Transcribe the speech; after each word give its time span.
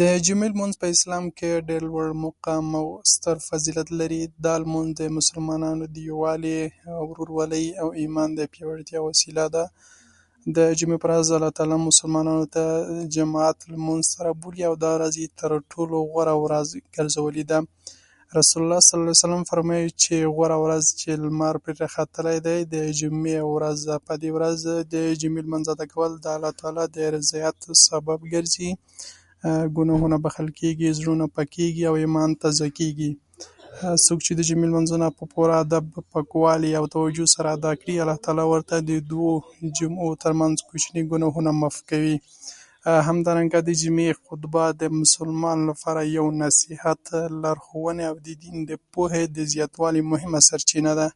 جمعې 0.26 0.48
لمونځ 0.52 0.74
په 0.80 0.86
اسلام 0.94 1.24
کې 1.38 1.64
ډېر 1.68 1.82
لوړ 1.90 2.08
مقام 2.24 2.66
او 2.80 2.86
ستر 3.12 3.36
فضیلت 3.48 3.88
لري. 4.00 4.22
دا 4.44 4.54
لمونځ 4.62 4.88
د 5.00 5.02
مسلمانانو 5.18 5.84
د 5.94 5.96
یووالي 6.10 6.60
او 6.98 7.02
ورورولۍ 7.10 7.66
او 7.80 7.88
ایمان 8.00 8.28
د 8.34 8.40
پیاوړتیا 8.52 9.00
وسیله 9.02 9.44
ده. 9.54 9.64
د 10.56 10.58
جمعې 10.78 10.98
په 11.02 11.06
ورځ 11.08 11.28
الله 11.36 11.50
تعالی 11.56 11.76
مسلمانانو 11.90 12.44
ته 12.54 12.64
جماعت 13.16 13.58
لمونځ 13.72 14.04
ته 14.12 14.18
رابولي، 14.26 14.62
او 14.68 14.74
دا 14.84 14.92
شان 15.14 15.30
تر 15.40 15.50
ټولو 15.72 15.96
غوره 16.10 16.34
ورځ 16.44 16.66
وي. 16.74 16.82
رسول 18.38 18.60
الله 18.62 18.80
صلی 18.86 18.96
الله 19.00 19.14
علیه 19.14 19.20
وسلم 19.26 19.44
فرمایي 19.52 19.86
چې 20.02 20.14
غوره 20.34 20.56
ورځ 20.64 20.84
چې 21.00 21.10
لمر 21.22 21.54
پرې 21.64 21.76
راختلی 21.84 22.36
دی، 22.46 22.58
د 22.74 22.76
جمعې 23.00 23.38
ورځ 23.54 23.78
ده. 23.88 23.96
په 24.06 24.12
دې 24.22 24.30
ورځ 24.36 24.58
د 24.92 24.96
جمعې 25.20 25.42
لمانځه 25.46 25.70
ادا 25.76 25.86
کول 25.92 26.10
د 26.24 26.26
الله 26.36 26.52
تعالی 26.60 26.84
د 26.96 26.98
رضایت 27.16 27.58
سبب 27.86 28.20
ګرځي. 28.34 28.70
ګناهونه 29.76 30.16
بخښل 30.24 30.48
کېږي، 30.60 30.88
زړونه 30.98 31.26
پاکېږي 31.36 31.82
او 31.90 31.94
ایمان 32.02 32.30
تازه 32.42 32.66
کېږي. 32.78 33.10
هر 33.80 33.96
څوک 34.06 34.18
چې 34.26 34.32
د 34.34 34.40
جمعې 34.48 34.66
لمونځونه 34.70 35.06
په 35.18 35.24
پوره 35.32 35.54
ادب، 35.64 35.84
پاکوالي 36.14 36.72
او 36.78 36.84
توجه 36.94 37.26
سره 37.34 37.48
ادا 37.58 37.72
کړي، 37.80 37.94
الله 38.02 38.16
تعالی 38.24 38.44
ورته 38.52 38.74
د 38.88 38.90
دوو 39.10 39.32
جمعو 39.78 40.10
تر 40.22 40.32
منځ 40.40 40.56
کوچني 40.68 41.02
ګناهونه 41.12 41.50
معاف 41.60 41.78
کوي. 41.90 42.16
همدارنګه 43.08 43.58
د 43.64 43.70
جمعې 43.82 44.14
خطبه 44.26 44.64
د 44.82 44.92
مسلمان 45.00 45.58
لپاره 45.70 46.00
یو 46.18 46.26
نصیحت، 46.42 47.02
لارښوونه 47.42 48.06
ده، 48.26 48.36
د 48.68 48.70
پوهې 48.92 49.22
د 49.36 49.38
زیاتوالي 49.54 50.02
مهمه 50.12 50.40
سرچینه 50.48 50.92
ده. 51.00 51.10